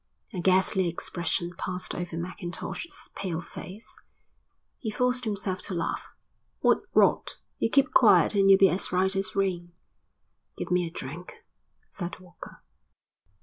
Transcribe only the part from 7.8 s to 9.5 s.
quiet and you'll be as right as